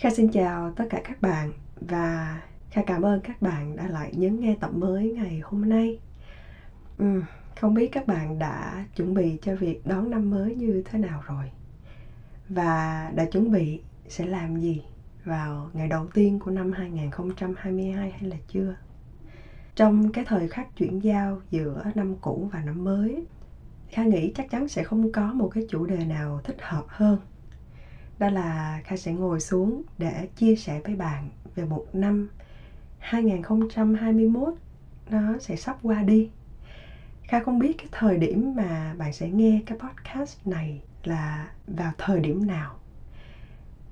[0.00, 4.12] Kha xin chào tất cả các bạn và Kha cảm ơn các bạn đã lại
[4.16, 5.98] nhấn nghe tập mới ngày hôm nay.
[6.98, 7.22] Ừ,
[7.60, 11.22] không biết các bạn đã chuẩn bị cho việc đón năm mới như thế nào
[11.26, 11.50] rồi?
[12.48, 14.82] Và đã chuẩn bị sẽ làm gì
[15.24, 18.76] vào ngày đầu tiên của năm 2022 hay là chưa?
[19.76, 23.26] Trong cái thời khắc chuyển giao giữa năm cũ và năm mới,
[23.88, 27.18] Kha nghĩ chắc chắn sẽ không có một cái chủ đề nào thích hợp hơn
[28.18, 32.28] đó là Kha sẽ ngồi xuống để chia sẻ với bạn về một năm
[32.98, 34.54] 2021
[35.10, 36.30] nó sẽ sắp qua đi.
[37.22, 41.92] Kha không biết cái thời điểm mà bạn sẽ nghe cái podcast này là vào
[41.98, 42.74] thời điểm nào.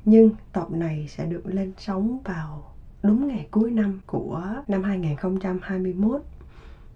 [0.04, 6.22] Nhưng tập này sẽ được lên sóng vào đúng ngày cuối năm của năm 2021.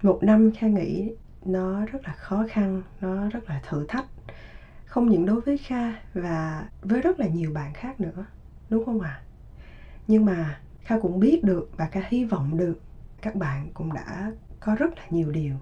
[0.03, 1.13] Một năm Kha nghĩ
[1.45, 4.07] nó rất là khó khăn, nó rất là thử thách
[4.99, 8.27] không những đối với kha và với rất là nhiều bạn khác nữa,
[8.71, 9.23] đúng không ạ à?
[10.09, 12.81] nhưng mà kha cũng biết được và kha hy vọng được
[13.23, 15.55] các bạn cũng đã có rất là nhiều điều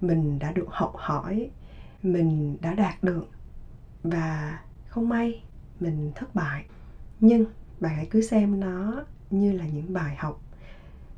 [0.00, 1.50] mình đã được học hỏi,
[2.02, 3.28] mình đã đạt được
[4.02, 5.42] và không may
[5.80, 6.64] mình thất bại
[7.20, 7.44] nhưng
[7.80, 10.40] bạn hãy cứ xem nó như là những bài học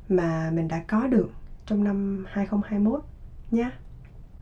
[0.09, 1.29] mà mình đã có được
[1.65, 3.03] trong năm 2021
[3.51, 3.71] nhé.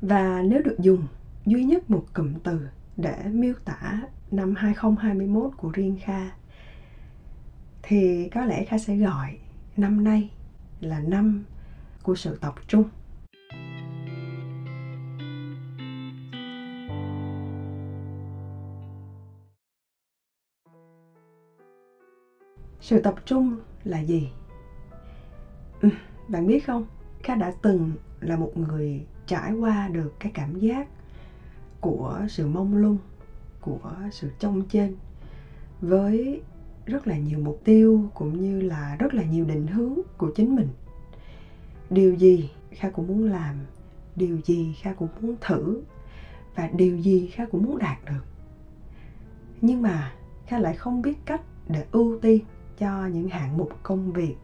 [0.02, 1.08] Và nếu được dùng
[1.46, 4.02] duy nhất một cụm từ để miêu tả
[4.32, 6.32] năm 2021 của riêng Kha
[7.84, 9.38] thì có lẽ Kha sẽ gọi
[9.78, 10.30] năm nay
[10.80, 11.44] là năm
[12.04, 12.84] của sự tập trung.
[22.80, 24.30] Sự tập trung là gì?
[25.82, 25.90] Ừ,
[26.28, 26.86] bạn biết không,
[27.24, 30.88] Kha đã từng là một người trải qua được cái cảm giác
[31.80, 32.98] của sự mông lung,
[33.62, 34.96] của sự trông trên
[35.82, 36.42] với
[36.86, 40.56] rất là nhiều mục tiêu cũng như là rất là nhiều định hướng của chính
[40.56, 40.68] mình.
[41.90, 43.56] Điều gì kha cũng muốn làm,
[44.16, 45.82] điều gì kha cũng muốn thử
[46.56, 48.24] và điều gì kha cũng muốn đạt được.
[49.62, 50.14] Nhưng mà
[50.46, 52.44] kha lại không biết cách để ưu tiên
[52.78, 54.36] cho những hạng mục công việc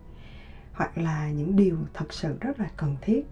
[0.73, 3.25] hoặc là những điều thật sự rất là cần thiết.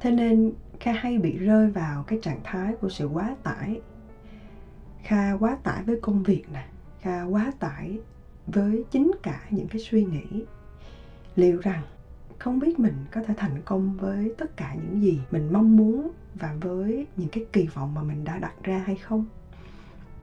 [0.00, 3.80] Thế nên kha hay bị rơi vào cái trạng thái của sự quá tải.
[5.02, 6.66] Kha quá tải với công việc nè,
[7.00, 7.98] kha quá tải
[8.46, 10.44] với chính cả những cái suy nghĩ.
[11.36, 11.82] Liệu rằng
[12.38, 16.10] không biết mình có thể thành công với tất cả những gì mình mong muốn
[16.34, 19.24] và với những cái kỳ vọng mà mình đã đặt ra hay không?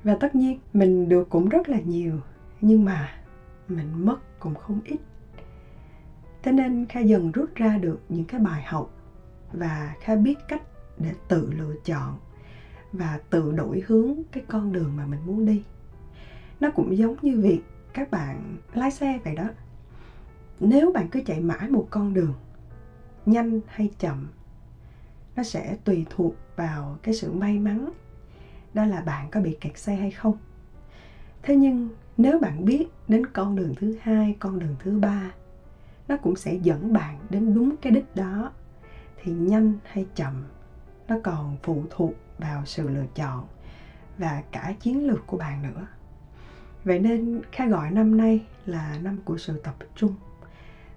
[0.03, 2.19] Và tất nhiên, mình được cũng rất là nhiều,
[2.61, 3.09] nhưng mà
[3.67, 4.99] mình mất cũng không ít.
[6.43, 8.98] Thế nên kha dần rút ra được những cái bài học
[9.53, 10.61] và kha biết cách
[10.97, 12.17] để tự lựa chọn
[12.93, 15.63] và tự đổi hướng cái con đường mà mình muốn đi.
[16.59, 17.61] Nó cũng giống như việc
[17.93, 19.47] các bạn lái xe vậy đó.
[20.59, 22.33] Nếu bạn cứ chạy mãi một con đường,
[23.25, 24.27] nhanh hay chậm,
[25.35, 27.89] nó sẽ tùy thuộc vào cái sự may mắn
[28.73, 30.37] đó là bạn có bị kẹt xe hay không.
[31.43, 35.31] Thế nhưng nếu bạn biết đến con đường thứ hai, con đường thứ ba,
[36.07, 38.51] nó cũng sẽ dẫn bạn đến đúng cái đích đó
[39.23, 40.43] thì nhanh hay chậm,
[41.07, 43.47] nó còn phụ thuộc vào sự lựa chọn
[44.17, 45.87] và cả chiến lược của bạn nữa.
[46.83, 50.15] Vậy nên kha gọi năm nay là năm của sự tập trung.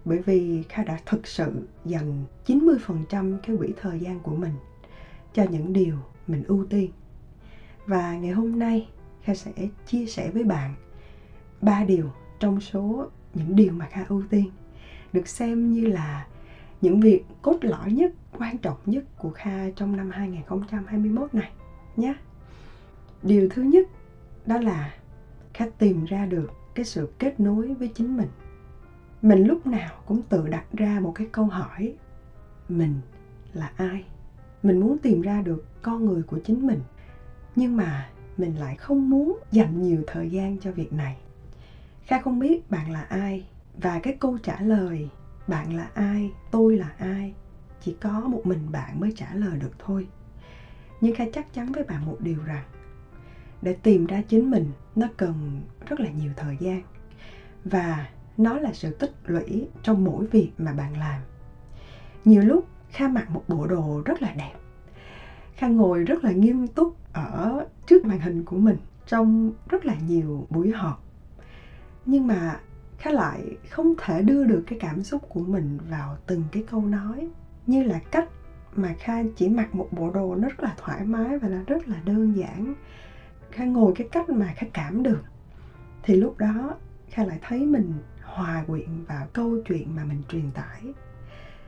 [0.04, 4.54] Bởi vì kha đã thực sự dành 90% cái quỹ thời gian của mình
[5.34, 5.96] cho những điều
[6.26, 6.90] mình ưu tiên.
[7.86, 8.88] Và ngày hôm nay,
[9.22, 9.52] kha sẽ
[9.86, 10.74] chia sẻ với bạn
[11.60, 12.10] ba điều
[12.40, 14.50] trong số những điều mà kha ưu tiên,
[15.12, 16.26] được xem như là
[16.82, 21.52] những việc cốt lõi nhất, quan trọng nhất của Kha trong năm 2021 này
[21.96, 22.14] nhé.
[23.22, 23.88] Điều thứ nhất
[24.46, 24.94] đó là
[25.54, 28.28] Kha tìm ra được cái sự kết nối với chính mình.
[29.22, 31.94] Mình lúc nào cũng tự đặt ra một cái câu hỏi
[32.68, 33.00] mình
[33.52, 34.04] là ai?
[34.62, 36.80] Mình muốn tìm ra được con người của chính mình.
[37.56, 41.16] Nhưng mà mình lại không muốn dành nhiều thời gian cho việc này.
[42.06, 43.46] Kha không biết bạn là ai
[43.82, 45.08] và cái câu trả lời
[45.46, 46.32] bạn là ai?
[46.50, 47.34] Tôi là ai?
[47.80, 50.08] Chỉ có một mình bạn mới trả lời được thôi.
[51.00, 52.64] Nhưng khai chắc chắn với bạn một điều rằng,
[53.62, 56.82] để tìm ra chính mình, nó cần rất là nhiều thời gian.
[57.64, 61.20] Và nó là sự tích lũy trong mỗi việc mà bạn làm.
[62.24, 64.54] Nhiều lúc, kha mặc một bộ đồ rất là đẹp.
[65.54, 69.94] Kha ngồi rất là nghiêm túc ở trước màn hình của mình trong rất là
[70.08, 71.04] nhiều buổi họp.
[72.06, 72.60] Nhưng mà
[73.02, 76.86] khá lại, không thể đưa được cái cảm xúc của mình vào từng cái câu
[76.86, 77.28] nói.
[77.66, 78.28] Như là cách
[78.74, 81.88] mà kha chỉ mặc một bộ đồ nó rất là thoải mái và nó rất
[81.88, 82.74] là đơn giản.
[83.50, 85.22] Kha ngồi cái cách mà kha cảm được.
[86.02, 86.76] Thì lúc đó,
[87.10, 90.94] kha lại thấy mình hòa quyện vào câu chuyện mà mình truyền tải.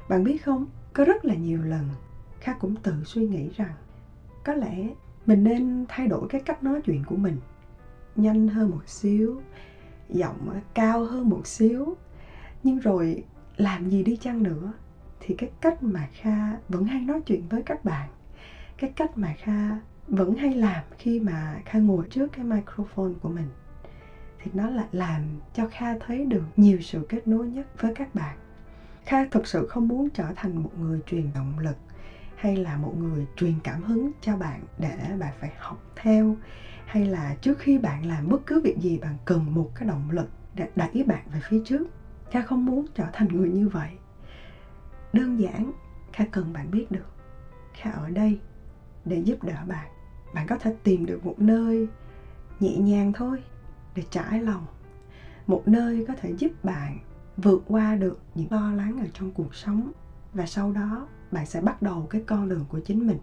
[0.08, 1.88] Bạn biết không, có rất là nhiều lần
[2.40, 3.74] kha cũng tự suy nghĩ rằng
[4.44, 4.88] có lẽ
[5.26, 7.36] mình nên thay đổi cái cách nói chuyện của mình
[8.16, 9.40] nhanh hơn một xíu
[10.14, 11.96] giọng cao hơn một xíu.
[12.62, 13.22] Nhưng rồi
[13.56, 14.72] làm gì đi chăng nữa,
[15.20, 18.08] thì cái cách mà kha vẫn hay nói chuyện với các bạn.
[18.76, 19.78] Cái cách mà kha
[20.08, 23.48] vẫn hay làm khi mà kha ngồi trước cái microphone của mình.
[24.38, 25.20] Thì nó lại làm
[25.54, 28.36] cho kha thấy được nhiều sự kết nối nhất với các bạn.
[29.04, 31.76] Kha thực sự không muốn trở thành một người truyền động lực
[32.36, 36.36] hay là một người truyền cảm hứng cho bạn để bạn phải học theo
[36.86, 40.10] hay là trước khi bạn làm bất cứ việc gì, bạn cần một cái động
[40.10, 41.88] lực để đẩy bạn về phía trước?
[42.30, 43.90] Kha không muốn trở thành người như vậy.
[45.12, 45.72] Đơn giản,
[46.12, 47.06] kha cần bạn biết được.
[47.74, 48.38] Kha ở đây
[49.04, 49.88] để giúp đỡ bạn.
[50.34, 51.88] Bạn có thể tìm được một nơi
[52.60, 53.42] nhẹ nhàng thôi
[53.94, 54.66] để trải lòng.
[55.46, 56.98] Một nơi có thể giúp bạn
[57.36, 59.90] vượt qua được những lo lắng ở trong cuộc sống.
[60.32, 63.18] Và sau đó, bạn sẽ bắt đầu cái con đường của chính mình.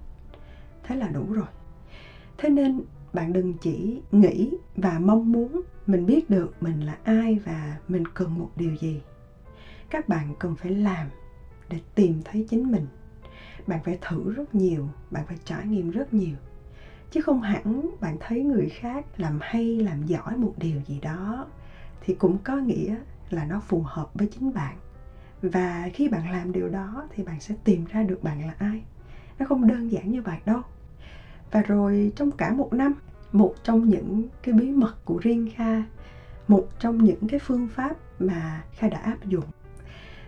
[0.83, 1.47] Thế là đủ rồi.
[2.37, 2.81] Thế nên
[3.13, 8.03] bạn đừng chỉ nghĩ và mong muốn mình biết được mình là ai và mình
[8.13, 9.01] cần một điều gì.
[9.89, 11.07] Các bạn cần phải làm
[11.69, 12.85] để tìm thấy chính mình.
[13.67, 16.35] Bạn phải thử rất nhiều, bạn phải trải nghiệm rất nhiều.
[17.11, 21.45] Chứ không hẳn bạn thấy người khác làm hay, làm giỏi một điều gì đó
[22.01, 22.99] thì cũng có nghĩa
[23.29, 24.75] là nó phù hợp với chính bạn.
[25.41, 28.81] Và khi bạn làm điều đó thì bạn sẽ tìm ra được bạn là ai.
[29.39, 30.61] Nó không đơn giản như vậy đâu
[31.51, 32.93] và rồi trong cả một năm,
[33.31, 35.83] một trong những cái bí mật của riêng kha,
[36.47, 39.45] một trong những cái phương pháp mà kha đã áp dụng.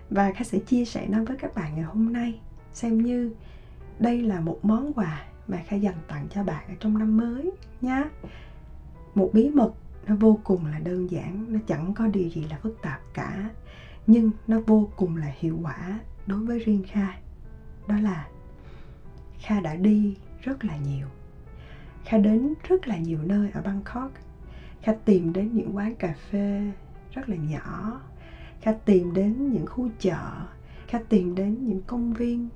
[0.09, 2.39] Và kha sẽ chia sẻ nó với các bạn ngày hôm nay,
[2.73, 3.33] xem như
[3.99, 7.51] đây là một món quà mà kha dành tặng cho bạn ở trong năm mới
[7.81, 8.03] nhá.
[9.15, 9.73] Một bí mật
[10.07, 13.49] nó vô cùng là đơn giản, nó chẳng có điều gì là phức tạp cả,
[14.07, 17.07] nhưng nó vô cùng là hiệu quả đối với riêng kha.
[17.87, 18.27] Đó là
[19.39, 21.07] kha đã đi rất là nhiều.
[22.05, 24.11] Kha đến rất là nhiều nơi ở bangkok.
[24.81, 26.71] Kha tìm đến những quán cà phê
[27.11, 28.01] rất là nhỏ.
[28.61, 30.47] Kha tìm đến những khu chợ.
[30.87, 32.49] Kha tìm đến những công viên.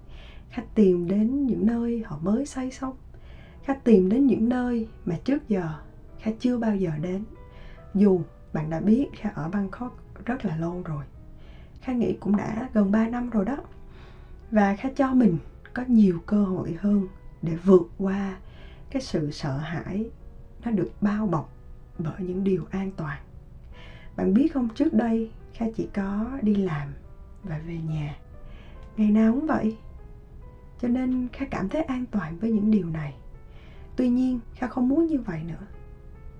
[0.50, 2.96] Kha tìm đến những nơi họ mới xây xong
[3.68, 5.70] kha tìm đến những nơi mà trước giờ
[6.20, 7.24] kha chưa bao giờ đến.
[7.94, 8.22] Dù
[8.54, 11.06] bạn đã biết kha ở bangkok rất là lâu rồi.
[11.82, 13.58] Kha nghĩ cũng đã gần 3 năm rồi đó.
[14.52, 15.38] Và kha cho mình
[15.74, 17.08] có nhiều cơ hội hơn
[17.42, 18.38] để vượt qua
[18.90, 20.10] cái sự sợ hãi
[20.66, 21.54] nó được bao bọc
[21.98, 23.20] bởi những điều an toàn.
[24.16, 26.94] Bạn biết không, trước đây kha chỉ có đi làm
[27.44, 28.18] và về nhà.
[28.98, 29.78] Ngày nào cũng vậy.
[30.82, 33.14] Cho nên kha cảm thấy an toàn với những điều này.
[33.96, 35.68] Tuy nhiên, kha không muốn như vậy nữa.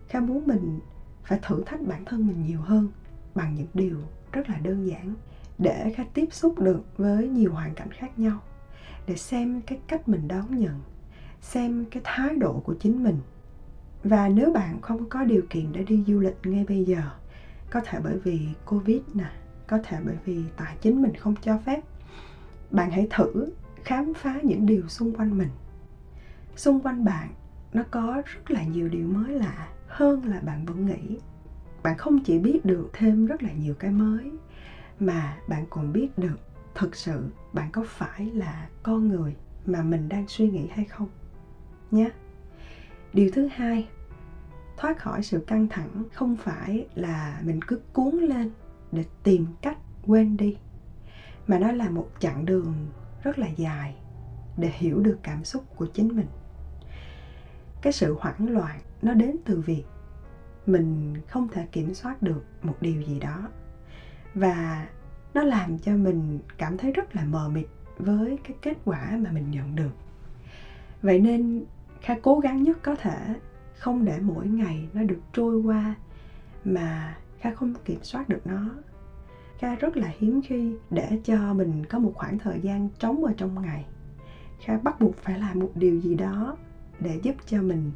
[0.08, 0.80] Kha muốn mình
[1.24, 2.88] phải thử thách bản thân mình nhiều hơn
[3.36, 3.98] bằng những điều
[4.32, 5.14] rất là đơn giản
[5.58, 8.40] để kha tiếp xúc được với nhiều hoàn cảnh khác nhau
[9.08, 10.82] để xem cái cách mình đón nhận,
[11.42, 13.18] xem cái thái độ của chính mình.
[14.04, 17.02] Và nếu bạn không có điều kiện để đi du lịch ngay bây giờ,
[17.70, 19.32] có thể bởi vì covid nè,
[19.68, 21.82] có thể bởi vì tài chính mình không cho phép,
[22.72, 23.54] bạn hãy thử
[23.84, 25.50] khám phá những điều xung quanh mình.
[26.56, 27.30] Xung quanh bạn,
[27.74, 31.18] nó có rất là nhiều điều mới lạ hơn là bạn vẫn nghĩ.
[31.84, 34.32] Bạn không chỉ biết được thêm rất là nhiều cái mới,
[35.00, 36.40] mà bạn còn biết được
[36.78, 41.10] thực sự bạn có phải là con người mà mình đang suy nghĩ hay không?
[41.92, 42.10] Nhé
[43.14, 43.90] điều thứ hai,
[44.78, 48.52] thoát khỏi sự căng thẳng không phải là mình cứ cuốn lên
[48.92, 50.58] để tìm cách quên đi,
[51.48, 52.74] mà nó là một chặng đường
[53.24, 53.96] rất là dài
[54.58, 56.28] để hiểu được cảm xúc của chính mình.
[57.82, 59.84] Cái sự hoảng loạn nó đến từ việc
[60.66, 63.50] mình không thể kiểm soát được một điều gì đó,
[64.34, 64.88] và
[65.38, 67.66] nó làm cho mình cảm thấy rất là mờ mịt
[67.98, 69.92] với cái kết quả mà mình nhận được.
[71.02, 71.66] Vậy nên
[72.02, 73.36] kha cố gắng nhất có thể
[73.78, 75.96] không để mỗi ngày nó được trôi qua
[76.66, 78.70] mà kha không kiểm soát được nó.
[79.60, 83.34] Kha rất là hiếm khi để cho mình có một khoảng thời gian trống ở
[83.38, 83.86] trong ngày.
[84.60, 86.58] Kha bắt buộc phải làm một điều gì đó
[87.00, 87.92] để giúp cho mình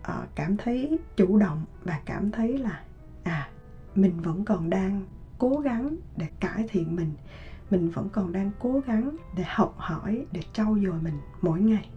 [0.00, 2.82] uh, cảm thấy chủ động và cảm thấy là
[3.22, 3.48] à
[3.94, 5.02] mình vẫn còn đang
[5.38, 7.12] cố gắng để cải thiện mình
[7.70, 11.90] mình vẫn còn đang cố gắng để học hỏi, để trau dồi mình mỗi ngày.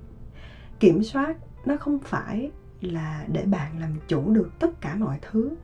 [0.80, 5.56] Kiểm soát nó không phải là để bạn làm chủ được tất cả mọi thứ.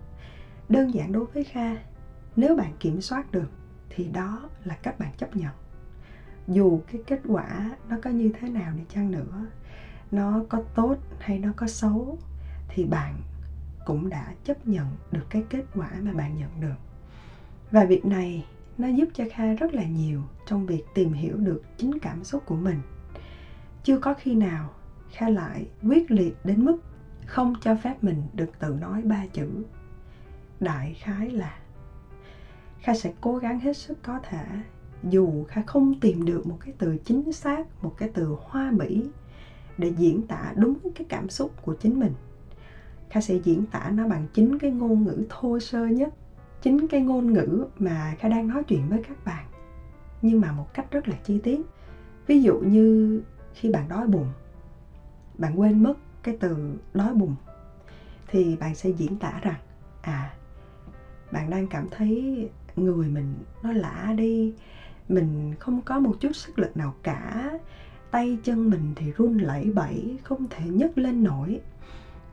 [0.69, 1.75] Đơn giản đối với kha,
[2.35, 3.49] nếu bạn kiểm soát được
[3.89, 5.51] thì đó là cách bạn chấp nhận.
[6.47, 9.45] Dù cái kết quả nó có như thế nào đi chăng nữa,
[10.11, 12.17] nó có tốt hay nó có xấu,
[12.67, 13.21] thì bạn
[13.85, 16.75] cũng đã chấp nhận được cái kết quả mà bạn nhận được
[17.71, 18.45] và việc này
[18.77, 22.43] nó giúp cho kha rất là nhiều trong việc tìm hiểu được chính cảm xúc
[22.45, 22.81] của mình.
[23.83, 24.69] Chưa có khi nào
[25.11, 26.77] kha lại quyết liệt đến mức
[27.25, 29.49] không cho phép mình được tự nói ba chữ.
[30.59, 31.57] Đại khái là
[32.79, 34.45] kha sẽ cố gắng hết sức có thể,
[35.03, 39.09] dù kha không tìm được một cái từ chính xác, một cái từ hoa mỹ
[39.77, 42.13] để diễn tả đúng cái cảm xúc của chính mình.
[43.09, 46.13] Kha sẽ diễn tả nó bằng chính cái ngôn ngữ thô sơ nhất
[46.65, 49.45] chính cái ngôn ngữ mà kha đang nói chuyện với các bạn,
[50.21, 51.61] nhưng mà một cách rất là chi tiết.
[52.27, 53.21] Ví dụ như
[53.53, 54.29] khi bạn đói bụng,
[55.37, 55.93] bạn quên mất
[56.23, 57.35] cái từ đói bụng,
[58.27, 59.59] thì bạn sẽ diễn tả rằng
[60.01, 60.33] à
[61.31, 64.53] bạn đang cảm thấy người mình nó lạ đi,
[65.09, 67.51] mình không có một chút sức lực nào cả,
[68.11, 71.59] tay chân mình thì run lẩy bẩy, không thể nhấc lên nổi,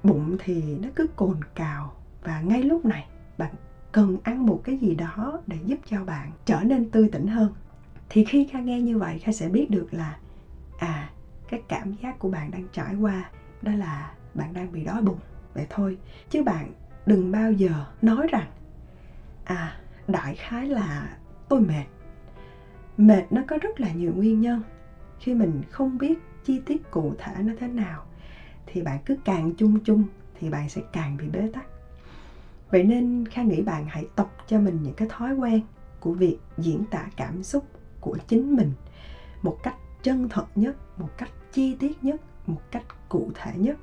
[0.03, 1.93] bụng thì nó cứ cồn cào.
[2.23, 3.07] Và ngay lúc này,
[3.39, 3.55] bạn
[3.93, 7.53] cần ăn một cái gì đó để giúp cho bạn trở nên tươi tỉnh hơn.
[8.09, 10.19] Thì khi kha nghe như vậy, kha sẽ biết được là
[10.79, 11.11] à
[11.49, 13.31] cái cảm giác của bạn đang trải qua
[13.63, 15.19] đó là bạn đang bị đói bụng.
[15.55, 15.97] Vậy thôi,
[16.31, 16.73] chứ bạn
[17.07, 18.47] đừng bao giờ nói rằng
[19.45, 19.77] à
[20.09, 21.17] đại khái là
[21.49, 21.85] tôi mệt.
[22.97, 24.61] Mệt nó có rất là nhiều nguyên nhân.
[25.19, 28.05] Khi mình không biết chi tiết cụ thể nó thế nào,
[28.67, 31.67] thì bạn cứ càng chung chung, thì bạn sẽ càng bị bế tắc
[32.73, 35.61] vậy nên kha nghĩ bạn hãy tập cho mình những cái thói quen
[36.01, 37.65] của việc diễn tả cảm xúc
[38.01, 38.73] của chính mình
[39.43, 43.79] một cách chân thật nhất, một cách chi tiết nhất, một cách cụ thể nhất.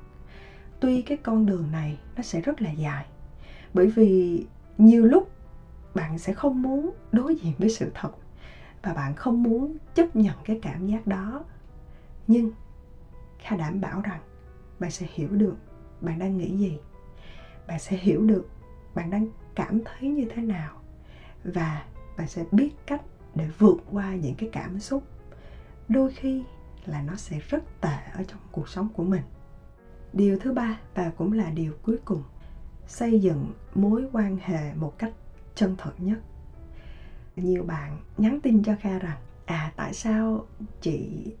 [0.80, 3.06] Tuy cái con đường này nó sẽ rất là dài,
[3.74, 4.44] bởi vì
[4.78, 5.30] nhiều lúc
[5.94, 8.10] bạn sẽ không muốn đối diện với sự thật
[8.82, 11.44] và bạn không muốn chấp nhận cái cảm giác đó.
[12.26, 12.50] Nhưng
[13.38, 14.20] kha đảm bảo rằng
[14.80, 15.56] bạn sẽ hiểu được
[16.00, 16.78] bạn đang nghĩ gì,
[17.66, 18.46] bạn sẽ hiểu được
[18.94, 20.76] bạn đang cảm thấy như thế nào?
[21.44, 21.84] Và
[22.16, 23.02] bạn sẽ biết cách
[23.34, 25.02] để vượt qua những cái cảm xúc.
[25.88, 26.42] Đôi khi
[26.86, 29.22] là nó sẽ rất tệ ở trong cuộc sống của mình.
[30.12, 32.22] Điều thứ ba và cũng là điều cuối cùng
[32.86, 35.12] xây dựng mối quan hệ một cách
[35.54, 36.18] chân thật nhất.
[37.36, 40.46] Nhiều bạn nhắn tin cho kha rằng à tại sao
[40.80, 41.32] chị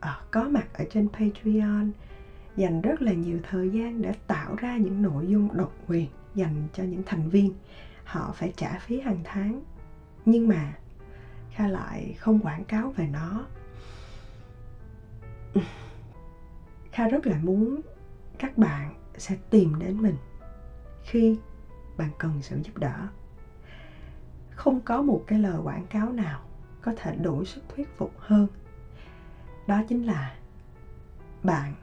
[0.00, 1.90] à, có mặt ở trên patreon
[2.56, 6.06] dành rất là nhiều thời gian để tạo ra những nội dung độc quyền
[6.38, 7.52] dành cho những thành viên,
[8.04, 9.62] họ phải trả phí hàng tháng.
[10.24, 10.72] Nhưng mà
[11.50, 13.46] kha lại không quảng cáo về nó.
[16.92, 17.80] Kha rất là muốn
[18.38, 20.16] các bạn sẽ tìm đến mình
[21.02, 21.38] khi
[21.96, 23.08] bạn cần sự giúp đỡ.
[24.50, 26.40] Không có một cái lời quảng cáo nào
[26.82, 28.46] có thể đủ sức thuyết phục hơn.
[29.66, 30.36] Đó chính là
[31.42, 31.74] bạn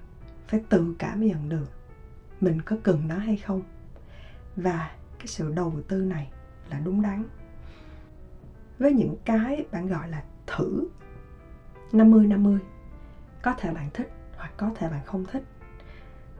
[0.47, 1.69] phải tự cảm nhận được
[2.41, 3.61] mình có cần nó hay không
[4.55, 6.31] và cái sự đầu tư này
[6.69, 7.23] là đúng đắn.
[8.79, 10.87] Với những cái bạn gọi là thử
[11.91, 12.59] 50 50
[13.41, 15.43] có thể bạn thích hoặc có thể bạn không thích.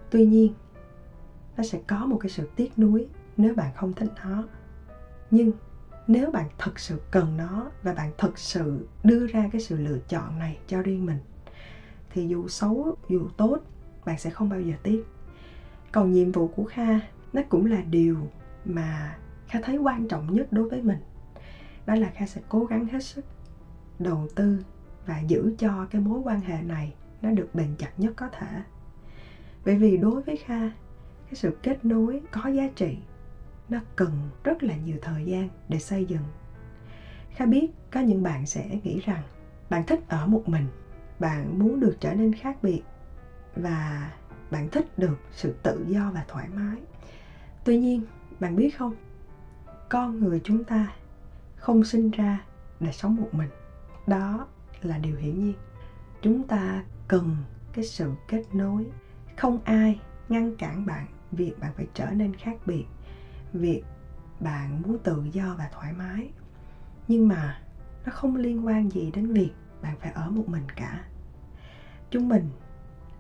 [0.10, 0.54] Tuy nhiên,
[1.58, 3.08] nó sẽ có một cái sự tiếc nuối
[3.38, 4.44] nếu bạn không thích nó.
[5.32, 5.52] Nhưng
[6.08, 9.98] nếu bạn thật sự cần nó và bạn thật sự đưa ra cái sự lựa
[10.08, 11.20] chọn này cho riêng mình,
[12.10, 13.60] thì dù xấu, dù tốt,
[14.06, 15.06] bạn sẽ không bao giờ tiếc.
[15.92, 17.00] Còn nhiệm vụ của kha
[17.36, 18.18] nó cũng là điều
[18.66, 20.98] mà kha thấy quan trọng nhất đối với mình.
[21.86, 23.26] Đó là kha sẽ cố gắng hết sức
[24.00, 24.60] đầu tư
[25.06, 28.62] và giữ cho cái mối quan hệ này nó được bền chặt nhất có thể.
[29.66, 30.60] Bởi vì đối với kha,
[31.26, 32.98] cái sự kết nối có giá trị,
[33.70, 34.12] nó cần
[34.44, 36.24] rất là nhiều thời gian để xây dựng.
[37.32, 39.22] Kha biết có những bạn sẽ nghĩ rằng
[39.70, 40.68] bạn thích ở một mình,
[41.20, 42.82] bạn muốn được trở nên khác biệt
[43.56, 44.12] và
[44.52, 46.82] bạn thích được sự tự do và thoải mái
[47.66, 48.02] tuy nhiên,
[48.40, 48.96] bạn biết không?
[49.90, 50.94] Con người chúng ta
[51.56, 52.46] không sinh ra
[52.80, 53.50] để sống một mình.
[54.08, 54.48] Đó
[54.82, 55.54] là điều hiển nhiên.
[56.22, 57.36] Chúng ta cần
[57.74, 58.86] cái sự kết nối.
[59.38, 62.86] Không ai ngăn cản bạn, việc bạn phải trở nên khác biệt,
[63.54, 63.84] việc
[64.40, 66.30] bạn muốn tự do và thoải mái.
[67.08, 67.62] Nhưng mà
[68.06, 71.06] nó không liên quan gì đến việc bạn phải ở một mình cả.
[72.10, 72.50] Chúng mình,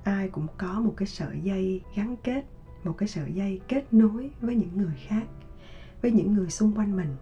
[0.04, 2.44] ai cũng có một cái sợi dây gắn kết
[2.86, 5.24] một cái sợi dây kết nối với những người khác,
[6.02, 7.16] với những người xung quanh mình.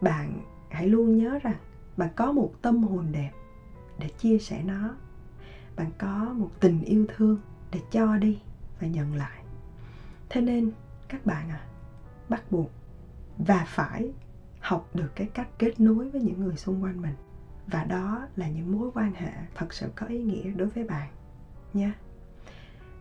[0.00, 1.56] Bạn hãy luôn nhớ rằng
[1.96, 3.30] bạn có một tâm hồn đẹp
[3.98, 4.94] để chia sẻ nó.
[5.76, 7.38] Bạn có một tình yêu thương
[7.72, 8.38] để cho đi
[8.80, 9.42] và nhận lại.
[10.28, 10.70] Thế nên
[11.08, 11.66] các bạn à
[12.28, 12.70] bắt buộc
[13.38, 14.12] và phải
[14.60, 17.14] học được cái cách kết nối với những người xung quanh mình.
[17.66, 21.08] Và đó là những mối quan hệ thật sự có ý nghĩa đối với bạn
[21.74, 21.94] nha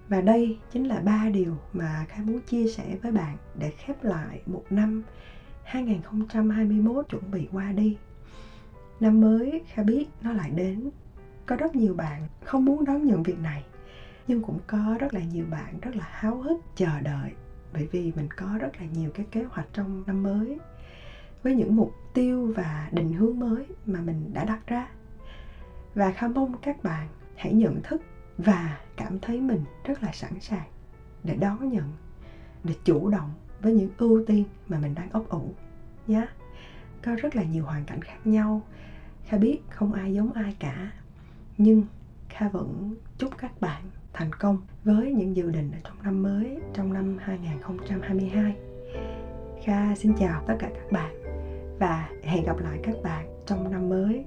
[0.10, 4.04] và đây chính là ba điều mà Kha muốn chia sẻ với bạn để khép
[4.04, 5.04] lại một năm
[5.64, 7.98] 2021 chuẩn bị qua đi.
[9.00, 10.90] Năm mới, Kha biết nó lại đến.
[11.46, 13.64] Có rất nhiều bạn không muốn đón nhận việc này,
[14.28, 17.32] nhưng cũng có rất là nhiều bạn rất là háo hức, chờ đợi,
[17.74, 20.60] bởi vì mình có rất là nhiều cái kế hoạch trong năm mới
[21.44, 24.90] với những mục tiêu và định hướng mới mà mình đã đặt ra
[25.96, 28.02] và kha mong các bạn hãy nhận thức
[28.38, 30.68] và cảm thấy mình rất là sẵn sàng
[31.24, 31.92] để đón nhận,
[32.64, 35.54] để chủ động với những ưu tiên mà mình đang ấp ủ
[36.08, 36.28] nhé
[37.06, 38.62] có rất là nhiều hoàn cảnh khác nhau.
[39.26, 40.92] Kha biết không ai giống ai cả,
[41.58, 41.84] nhưng
[42.30, 46.58] kha vẫn chúc các bạn thành công với những dự định ở trong năm mới,
[46.74, 48.56] trong năm 2022
[49.68, 51.24] kha xin chào tất cả các bạn
[51.80, 54.26] và hẹn gặp lại các bạn trong năm mới.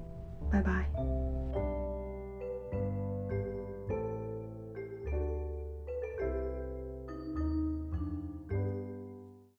[0.52, 1.29] Bye bye.